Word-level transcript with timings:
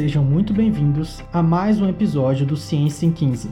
sejam 0.00 0.24
muito 0.24 0.54
bem-vindos 0.54 1.22
a 1.30 1.42
mais 1.42 1.78
um 1.78 1.86
episódio 1.86 2.46
do 2.46 2.56
Ciência 2.56 3.04
em 3.04 3.12
15, 3.12 3.50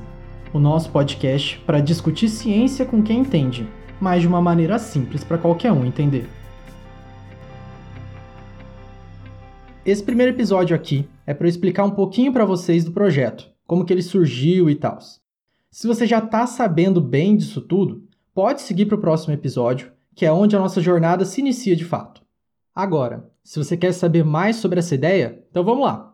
o 0.51 0.59
nosso 0.59 0.91
podcast 0.91 1.59
para 1.67 1.79
discutir 1.79 2.27
ciência 2.31 2.87
com 2.87 3.03
quem 3.03 3.19
entende, 3.19 3.69
mas 4.01 4.23
de 4.23 4.29
uma 4.29 4.41
maneira 4.41 4.79
simples 4.79 5.23
para 5.23 5.37
qualquer 5.37 5.71
um 5.73 5.85
entender. 5.85 6.27
Esse 9.85 10.03
primeiro 10.03 10.33
episódio 10.33 10.75
aqui 10.75 11.07
é 11.27 11.35
para 11.35 11.47
eu 11.47 11.51
explicar 11.51 11.85
um 11.85 11.91
pouquinho 11.91 12.33
para 12.33 12.47
vocês 12.47 12.83
do 12.83 12.93
projeto, 12.93 13.47
como 13.67 13.85
que 13.85 13.93
ele 13.93 14.01
surgiu 14.01 14.71
e 14.71 14.75
tal. 14.75 14.99
Se 15.71 15.87
você 15.87 16.07
já 16.07 16.19
está 16.19 16.47
sabendo 16.47 16.99
bem 16.99 17.37
disso 17.37 17.61
tudo, 17.61 18.09
pode 18.35 18.63
seguir 18.63 18.87
para 18.87 18.97
o 18.97 19.01
próximo 19.03 19.35
episódio, 19.35 19.93
que 20.15 20.25
é 20.25 20.33
onde 20.33 20.57
a 20.57 20.59
nossa 20.59 20.81
jornada 20.81 21.27
se 21.27 21.43
inicia 21.43 21.77
de 21.77 21.85
fato. 21.85 22.23
Agora, 22.75 23.31
se 23.45 23.63
você 23.63 23.77
quer 23.77 23.93
saber 23.93 24.25
mais 24.25 24.57
sobre 24.57 24.79
essa 24.79 24.95
ideia, 24.95 25.45
então 25.51 25.63
vamos 25.63 25.85
lá. 25.85 26.08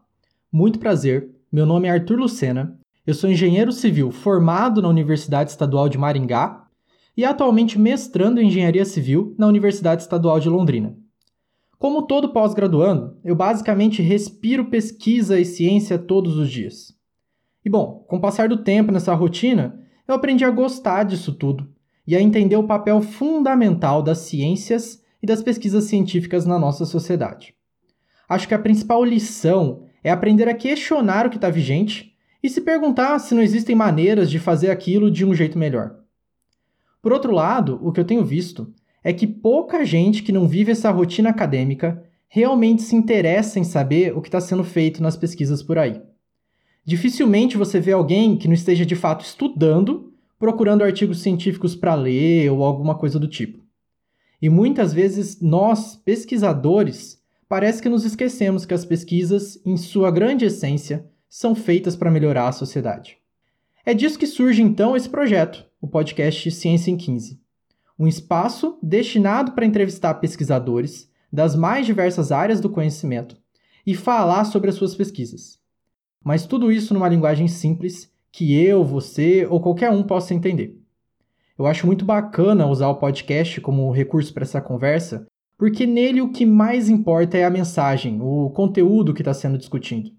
Muito 0.57 0.79
prazer, 0.79 1.31
meu 1.51 1.67
nome 1.67 1.89
é 1.89 1.91
Arthur 1.91 2.17
Lucena, 2.17 2.79
eu 3.05 3.13
sou 3.13 3.29
engenheiro 3.29 3.73
civil 3.73 4.13
formado 4.13 4.81
na 4.81 4.89
Universidade 4.89 5.51
Estadual 5.51 5.89
de 5.89 5.99
Maringá 5.99 6.69
e 7.17 7.25
atualmente 7.25 7.77
mestrando 7.77 8.41
em 8.41 8.47
engenharia 8.47 8.85
civil 8.85 9.35
na 9.37 9.49
Universidade 9.49 10.03
Estadual 10.03 10.39
de 10.39 10.49
Londrina. 10.49 10.97
Como 11.77 12.03
todo 12.03 12.33
pós-graduando, 12.33 13.19
eu 13.25 13.35
basicamente 13.35 14.01
respiro 14.01 14.67
pesquisa 14.67 15.41
e 15.41 15.45
ciência 15.45 15.99
todos 15.99 16.39
os 16.39 16.49
dias. 16.49 16.95
E 17.65 17.69
bom, 17.69 18.05
com 18.07 18.19
o 18.19 18.21
passar 18.21 18.49
do 18.49 18.59
tempo 18.59 18.93
nessa 18.93 19.13
rotina, 19.13 19.77
eu 20.07 20.15
aprendi 20.15 20.45
a 20.45 20.53
gostar 20.53 21.03
disso 21.03 21.33
tudo 21.33 21.69
e 22.07 22.15
a 22.15 22.23
entender 22.23 22.55
o 22.55 22.69
papel 22.69 23.03
fundamental 23.03 24.01
das 24.05 24.19
ciências 24.19 25.03
e 25.21 25.27
das 25.27 25.43
pesquisas 25.43 25.83
científicas 25.83 26.47
na 26.47 26.61
nossa 26.61 26.85
sociedade. 26.85 27.57
Acho 28.29 28.47
que 28.47 28.55
a 28.55 28.59
principal 28.61 29.03
lição 29.03 29.83
é 30.05 30.11
aprender 30.11 30.47
a 30.49 30.55
questionar 30.55 31.27
o 31.27 31.31
que 31.31 31.37
está 31.37 31.49
vigente 31.49 32.15
e 32.43 32.49
se 32.51 32.61
perguntar 32.61 33.19
se 33.19 33.35
não 33.35 33.43
existem 33.43 33.75
maneiras 33.75 34.31
de 34.31 34.39
fazer 34.39 34.71
aquilo 34.71 35.11
de 35.11 35.25
um 35.25 35.35
jeito 35.35 35.59
melhor. 35.59 35.97
Por 37.01 37.13
outro 37.13 37.33
lado, 37.33 37.81
o 37.83 37.91
que 37.91 37.99
eu 37.99 38.05
tenho 38.05 38.25
visto 38.25 38.73
é 39.03 39.13
que 39.15 39.27
pouca 39.27 39.85
gente 39.85 40.23
que 40.23 40.31
não 40.31 40.47
vive 40.47 40.73
essa 40.73 40.91
rotina 40.91 41.31
acadêmica 41.31 42.05
realmente 42.29 42.83
se 42.83 42.95
interessa 42.95 43.59
em 43.59 43.65
saber 43.65 44.17
o 44.17 44.21
que 44.21 44.29
está 44.29 44.41
sendo 44.41 44.63
feito 44.63 45.03
nas 45.03 45.17
pesquisas 45.17 45.63
por 45.63 45.79
aí. 45.79 46.03
Dificilmente 46.85 47.57
você 47.57 47.81
vê 47.81 47.93
alguém 47.93 48.37
que 48.37 48.47
não 48.47 48.55
esteja 48.55 48.85
de 48.85 48.95
fato 48.95 49.25
estudando, 49.25 50.13
procurando 50.39 50.85
artigos 50.85 51.23
científicos 51.23 51.75
para 51.75 51.95
ler 51.95 52.51
ou 52.51 52.63
alguma 52.63 52.95
coisa 52.95 53.19
do 53.19 53.29
tipo. 53.29 53.65
E 54.43 54.51
muitas 54.51 54.93
vezes 54.93 55.41
nós, 55.41 55.97
pesquisadores, 55.97 57.23
parece 57.49 57.83
que 57.83 57.89
nos 57.89 58.05
esquecemos 58.05 58.65
que 58.65 58.75
as 58.75 58.85
pesquisas, 58.85 59.61
em 59.65 59.77
sua 59.77 60.11
grande 60.11 60.45
essência, 60.45 61.07
são 61.29 61.55
feitas 61.55 61.97
para 61.97 62.11
melhorar 62.11 62.49
a 62.49 62.53
sociedade. 62.53 63.19
É 63.85 63.93
disso 63.93 64.19
que 64.19 64.27
surge 64.27 64.63
então 64.63 64.97
esse 64.97 65.09
projeto, 65.09 65.67
o 65.81 65.87
podcast 65.87 66.51
Ciência 66.51 66.91
em 66.91 66.97
15. 66.97 67.41
Um 67.99 68.07
espaço 68.07 68.79
destinado 68.83 69.53
para 69.53 69.67
entrevistar 69.67 70.15
pesquisadores 70.15 71.11
das 71.33 71.55
mais 71.55 71.85
diversas 71.85 72.33
áreas 72.33 72.61
do 72.61 72.71
conhecimento 72.71 73.37
e 73.87 73.95
falar 73.95 74.45
sobre 74.45 74.71
as 74.71 74.77
suas 74.77 74.95
pesquisas. 74.95 75.59
Mas 76.23 76.47
tudo 76.47 76.73
isso 76.73 76.95
numa 76.95 77.09
linguagem 77.09 77.47
simples 77.47 78.11
que 78.33 78.59
eu, 78.59 78.85
você 78.85 79.47
ou 79.47 79.61
qualquer 79.61 79.91
um 79.91 80.03
possa 80.03 80.33
entender. 80.33 80.81
Eu 81.57 81.67
acho 81.67 81.87
muito 81.87 82.05
bacana 82.05 82.67
usar 82.67 82.89
o 82.89 82.97
podcast 82.97 83.61
como 83.61 83.93
recurso 83.93 84.33
para 84.33 84.43
essa 84.43 84.61
conversa, 84.61 85.27
porque 85.57 85.87
nele 85.87 86.21
o 86.21 86.31
que 86.31 86.45
mais 86.45 86.89
importa 86.89 87.39
é 87.39 87.45
a 87.45 87.51
mensagem, 87.51 88.21
o 88.21 88.51
conteúdo 88.51 89.15
que 89.15 89.23
está 89.23 89.33
sendo 89.33 89.59
discutido. 89.59 90.11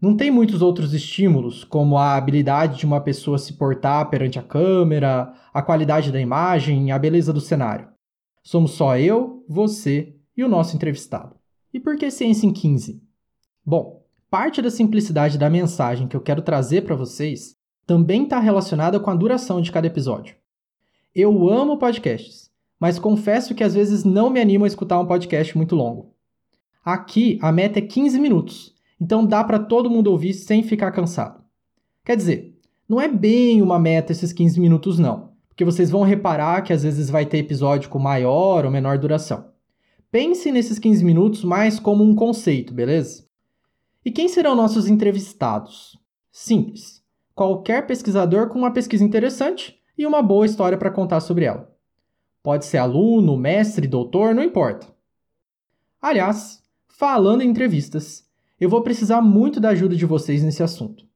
Não 0.00 0.16
tem 0.16 0.30
muitos 0.30 0.60
outros 0.60 0.92
estímulos, 0.92 1.64
como 1.64 1.96
a 1.96 2.14
habilidade 2.14 2.78
de 2.78 2.84
uma 2.84 3.00
pessoa 3.00 3.38
se 3.38 3.54
portar 3.54 4.10
perante 4.10 4.38
a 4.38 4.42
câmera, 4.42 5.32
a 5.52 5.62
qualidade 5.62 6.12
da 6.12 6.20
imagem, 6.20 6.92
a 6.92 6.98
beleza 6.98 7.32
do 7.32 7.40
cenário. 7.40 7.88
Somos 8.42 8.72
só 8.72 8.98
eu, 8.98 9.42
você 9.48 10.14
e 10.36 10.44
o 10.44 10.48
nosso 10.48 10.76
entrevistado. 10.76 11.36
E 11.72 11.80
por 11.80 11.96
que 11.96 12.10
Ciência 12.10 12.46
em 12.46 12.52
15? 12.52 13.02
Bom, 13.64 14.04
parte 14.28 14.60
da 14.60 14.70
simplicidade 14.70 15.38
da 15.38 15.48
mensagem 15.48 16.06
que 16.06 16.14
eu 16.14 16.20
quero 16.20 16.42
trazer 16.42 16.82
para 16.82 16.94
vocês 16.94 17.56
também 17.86 18.24
está 18.24 18.38
relacionada 18.38 19.00
com 19.00 19.10
a 19.10 19.14
duração 19.14 19.60
de 19.60 19.72
cada 19.72 19.86
episódio. 19.86 20.36
Eu 21.14 21.48
amo 21.48 21.78
podcasts, 21.78 22.50
mas 22.84 22.98
confesso 22.98 23.54
que 23.54 23.64
às 23.64 23.72
vezes 23.72 24.04
não 24.04 24.28
me 24.28 24.38
animo 24.38 24.64
a 24.64 24.68
escutar 24.68 25.00
um 25.00 25.06
podcast 25.06 25.56
muito 25.56 25.74
longo. 25.74 26.12
Aqui 26.84 27.38
a 27.40 27.50
meta 27.50 27.78
é 27.78 27.82
15 27.82 28.20
minutos, 28.20 28.74
então 29.00 29.24
dá 29.24 29.42
para 29.42 29.58
todo 29.58 29.88
mundo 29.88 30.08
ouvir 30.08 30.34
sem 30.34 30.62
ficar 30.62 30.92
cansado. 30.92 31.42
Quer 32.04 32.14
dizer, 32.14 32.58
não 32.86 33.00
é 33.00 33.08
bem 33.08 33.62
uma 33.62 33.78
meta 33.78 34.12
esses 34.12 34.34
15 34.34 34.60
minutos 34.60 34.98
não, 34.98 35.30
porque 35.48 35.64
vocês 35.64 35.88
vão 35.88 36.02
reparar 36.02 36.60
que 36.60 36.74
às 36.74 36.82
vezes 36.82 37.08
vai 37.08 37.24
ter 37.24 37.38
episódio 37.38 37.88
com 37.88 37.98
maior 37.98 38.66
ou 38.66 38.70
menor 38.70 38.98
duração. 38.98 39.46
Pense 40.10 40.52
nesses 40.52 40.78
15 40.78 41.02
minutos 41.06 41.42
mais 41.42 41.80
como 41.80 42.04
um 42.04 42.14
conceito, 42.14 42.74
beleza? 42.74 43.24
E 44.04 44.10
quem 44.10 44.28
serão 44.28 44.54
nossos 44.54 44.88
entrevistados? 44.88 45.98
Simples. 46.30 47.02
Qualquer 47.34 47.86
pesquisador 47.86 48.50
com 48.50 48.58
uma 48.58 48.74
pesquisa 48.74 49.02
interessante 49.02 49.74
e 49.96 50.06
uma 50.06 50.20
boa 50.20 50.44
história 50.44 50.76
para 50.76 50.90
contar 50.90 51.20
sobre 51.20 51.46
ela. 51.46 51.73
Pode 52.44 52.66
ser 52.66 52.76
aluno, 52.76 53.38
mestre, 53.38 53.88
doutor, 53.88 54.34
não 54.34 54.42
importa. 54.42 54.86
Aliás, 55.98 56.62
falando 56.86 57.40
em 57.40 57.48
entrevistas, 57.48 58.28
eu 58.60 58.68
vou 58.68 58.82
precisar 58.82 59.22
muito 59.22 59.58
da 59.58 59.70
ajuda 59.70 59.96
de 59.96 60.04
vocês 60.04 60.42
nesse 60.42 60.62
assunto. 60.62 61.06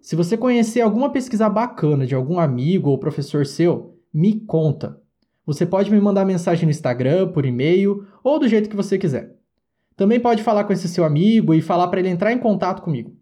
Se 0.00 0.16
você 0.16 0.38
conhecer 0.38 0.80
alguma 0.80 1.12
pesquisa 1.12 1.50
bacana 1.50 2.06
de 2.06 2.14
algum 2.14 2.38
amigo 2.38 2.88
ou 2.88 2.96
professor 2.96 3.44
seu, 3.44 4.00
me 4.10 4.40
conta. 4.40 4.98
Você 5.44 5.66
pode 5.66 5.90
me 5.90 6.00
mandar 6.00 6.24
mensagem 6.24 6.64
no 6.64 6.70
Instagram, 6.70 7.30
por 7.30 7.44
e-mail 7.44 8.06
ou 8.24 8.38
do 8.38 8.48
jeito 8.48 8.70
que 8.70 8.76
você 8.76 8.96
quiser. 8.96 9.36
Também 9.94 10.18
pode 10.18 10.42
falar 10.42 10.64
com 10.64 10.72
esse 10.72 10.88
seu 10.88 11.04
amigo 11.04 11.52
e 11.52 11.60
falar 11.60 11.88
para 11.88 12.00
ele 12.00 12.08
entrar 12.08 12.32
em 12.32 12.38
contato 12.38 12.80
comigo. 12.80 13.14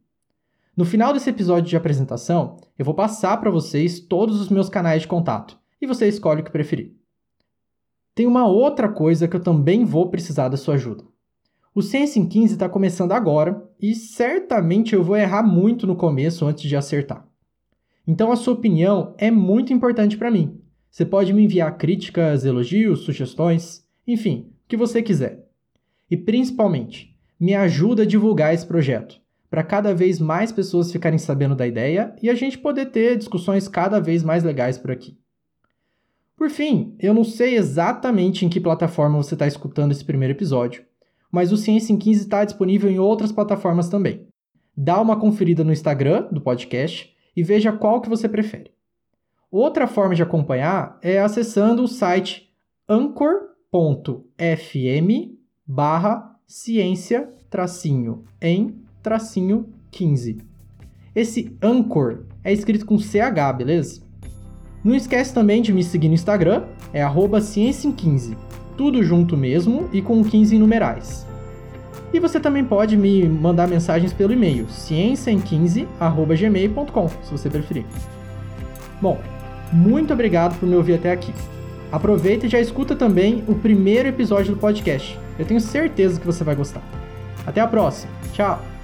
No 0.76 0.84
final 0.84 1.12
desse 1.12 1.28
episódio 1.28 1.68
de 1.68 1.76
apresentação, 1.76 2.56
eu 2.78 2.84
vou 2.84 2.94
passar 2.94 3.36
para 3.38 3.50
vocês 3.50 3.98
todos 3.98 4.40
os 4.40 4.48
meus 4.48 4.68
canais 4.68 5.02
de 5.02 5.08
contato 5.08 5.58
e 5.82 5.88
você 5.88 6.06
escolhe 6.06 6.40
o 6.40 6.44
que 6.44 6.52
preferir. 6.52 6.97
Tem 8.18 8.26
uma 8.26 8.48
outra 8.48 8.88
coisa 8.88 9.28
que 9.28 9.36
eu 9.36 9.40
também 9.40 9.84
vou 9.84 10.10
precisar 10.10 10.48
da 10.48 10.56
sua 10.56 10.74
ajuda. 10.74 11.04
O 11.72 11.80
Sense 11.80 12.18
em 12.18 12.28
15 12.28 12.54
está 12.54 12.68
começando 12.68 13.12
agora 13.12 13.62
e 13.80 13.94
certamente 13.94 14.92
eu 14.92 15.04
vou 15.04 15.16
errar 15.16 15.44
muito 15.44 15.86
no 15.86 15.94
começo 15.94 16.44
antes 16.44 16.68
de 16.68 16.74
acertar. 16.74 17.24
Então 18.04 18.32
a 18.32 18.34
sua 18.34 18.54
opinião 18.54 19.14
é 19.18 19.30
muito 19.30 19.72
importante 19.72 20.18
para 20.18 20.32
mim. 20.32 20.60
Você 20.90 21.06
pode 21.06 21.32
me 21.32 21.44
enviar 21.44 21.78
críticas, 21.78 22.44
elogios, 22.44 23.04
sugestões, 23.04 23.86
enfim, 24.04 24.48
o 24.64 24.68
que 24.68 24.76
você 24.76 25.00
quiser. 25.00 25.46
E 26.10 26.16
principalmente, 26.16 27.16
me 27.38 27.54
ajuda 27.54 28.02
a 28.02 28.04
divulgar 28.04 28.52
esse 28.52 28.66
projeto, 28.66 29.20
para 29.48 29.62
cada 29.62 29.94
vez 29.94 30.18
mais 30.18 30.50
pessoas 30.50 30.90
ficarem 30.90 31.20
sabendo 31.20 31.54
da 31.54 31.68
ideia 31.68 32.16
e 32.20 32.28
a 32.28 32.34
gente 32.34 32.58
poder 32.58 32.86
ter 32.86 33.16
discussões 33.16 33.68
cada 33.68 34.00
vez 34.00 34.24
mais 34.24 34.42
legais 34.42 34.76
por 34.76 34.90
aqui. 34.90 35.16
Por 36.38 36.50
fim, 36.50 36.94
eu 37.00 37.12
não 37.12 37.24
sei 37.24 37.56
exatamente 37.56 38.46
em 38.46 38.48
que 38.48 38.60
plataforma 38.60 39.16
você 39.20 39.34
está 39.34 39.44
escutando 39.44 39.90
esse 39.90 40.04
primeiro 40.04 40.32
episódio, 40.32 40.84
mas 41.32 41.50
o 41.50 41.56
Ciência 41.56 41.92
em 41.92 41.98
15 41.98 42.20
está 42.20 42.44
disponível 42.44 42.88
em 42.88 43.00
outras 43.00 43.32
plataformas 43.32 43.88
também. 43.88 44.28
Dá 44.76 45.00
uma 45.00 45.18
conferida 45.18 45.64
no 45.64 45.72
Instagram 45.72 46.28
do 46.30 46.40
podcast 46.40 47.12
e 47.36 47.42
veja 47.42 47.72
qual 47.72 48.00
que 48.00 48.08
você 48.08 48.28
prefere. 48.28 48.70
Outra 49.50 49.88
forma 49.88 50.14
de 50.14 50.22
acompanhar 50.22 50.96
é 51.02 51.18
acessando 51.18 51.82
o 51.82 51.88
site 51.88 52.48
anchor.fm 52.88 54.30
barra 55.66 56.38
ciência 56.46 57.28
tracinho 57.50 58.24
em 58.40 58.76
tracinho 59.02 59.72
15. 59.90 60.38
Esse 61.16 61.58
Anchor 61.60 62.26
é 62.44 62.52
escrito 62.52 62.86
com 62.86 62.96
CH, 62.96 63.56
beleza? 63.56 64.07
Não 64.82 64.94
esquece 64.94 65.34
também 65.34 65.60
de 65.60 65.72
me 65.72 65.82
seguir 65.82 66.08
no 66.08 66.14
Instagram, 66.14 66.62
é 66.92 67.02
arroba 67.02 67.40
ciência 67.40 67.88
em 67.88 67.92
15 67.92 68.36
tudo 68.78 69.02
junto 69.02 69.36
mesmo 69.36 69.90
e 69.92 70.00
com 70.00 70.24
15 70.24 70.56
numerais. 70.56 71.26
E 72.10 72.18
você 72.20 72.40
também 72.40 72.64
pode 72.64 72.96
me 72.96 73.28
mandar 73.28 73.68
mensagens 73.68 74.14
pelo 74.14 74.32
e-mail 74.32 74.64
ciênciaem15@gmail.com, 74.66 77.08
se 77.08 77.30
você 77.30 77.50
preferir. 77.50 77.84
Bom, 79.02 79.20
muito 79.70 80.14
obrigado 80.14 80.58
por 80.58 80.66
me 80.66 80.74
ouvir 80.76 80.94
até 80.94 81.12
aqui. 81.12 81.34
Aproveita 81.92 82.46
e 82.46 82.48
já 82.48 82.58
escuta 82.60 82.96
também 82.96 83.44
o 83.46 83.54
primeiro 83.54 84.08
episódio 84.08 84.54
do 84.54 84.60
podcast. 84.60 85.20
Eu 85.38 85.44
tenho 85.44 85.60
certeza 85.60 86.18
que 86.18 86.26
você 86.26 86.42
vai 86.44 86.54
gostar. 86.54 86.80
Até 87.46 87.60
a 87.60 87.66
próxima. 87.66 88.10
Tchau. 88.32 88.77